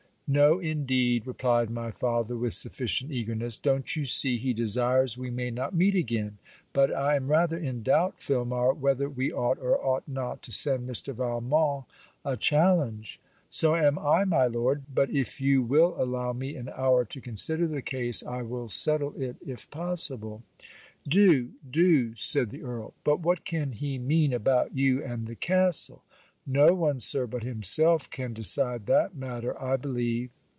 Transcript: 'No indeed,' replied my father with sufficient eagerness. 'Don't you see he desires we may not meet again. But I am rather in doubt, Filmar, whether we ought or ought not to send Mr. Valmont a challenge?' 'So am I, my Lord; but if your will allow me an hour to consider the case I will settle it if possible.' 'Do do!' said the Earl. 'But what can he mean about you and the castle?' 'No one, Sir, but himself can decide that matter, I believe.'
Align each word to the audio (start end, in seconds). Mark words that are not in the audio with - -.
'No 0.33 0.59
indeed,' 0.59 1.27
replied 1.27 1.69
my 1.69 1.91
father 1.91 2.37
with 2.37 2.53
sufficient 2.53 3.11
eagerness. 3.11 3.59
'Don't 3.59 3.97
you 3.97 4.05
see 4.05 4.37
he 4.37 4.53
desires 4.53 5.17
we 5.17 5.29
may 5.29 5.51
not 5.51 5.75
meet 5.75 5.93
again. 5.93 6.37
But 6.71 6.89
I 6.93 7.17
am 7.17 7.27
rather 7.27 7.57
in 7.57 7.83
doubt, 7.83 8.21
Filmar, 8.21 8.73
whether 8.73 9.09
we 9.09 9.33
ought 9.33 9.59
or 9.59 9.77
ought 9.85 10.07
not 10.07 10.41
to 10.43 10.53
send 10.53 10.87
Mr. 10.87 11.13
Valmont 11.13 11.83
a 12.23 12.37
challenge?' 12.37 13.19
'So 13.49 13.75
am 13.75 13.99
I, 13.99 14.23
my 14.23 14.47
Lord; 14.47 14.83
but 14.95 15.09
if 15.09 15.41
your 15.41 15.63
will 15.63 16.01
allow 16.01 16.31
me 16.31 16.55
an 16.55 16.69
hour 16.77 17.03
to 17.03 17.19
consider 17.19 17.67
the 17.67 17.81
case 17.81 18.23
I 18.23 18.41
will 18.41 18.69
settle 18.69 19.13
it 19.21 19.35
if 19.45 19.69
possible.' 19.69 20.43
'Do 21.05 21.49
do!' 21.69 22.15
said 22.15 22.51
the 22.51 22.63
Earl. 22.63 22.93
'But 23.03 23.19
what 23.19 23.43
can 23.43 23.73
he 23.73 23.97
mean 23.99 24.31
about 24.31 24.77
you 24.77 25.03
and 25.03 25.27
the 25.27 25.35
castle?' 25.35 26.03
'No 26.43 26.73
one, 26.73 26.99
Sir, 26.99 27.27
but 27.27 27.43
himself 27.43 28.09
can 28.09 28.33
decide 28.33 28.87
that 28.87 29.15
matter, 29.15 29.57
I 29.61 29.77
believe.' 29.77 30.31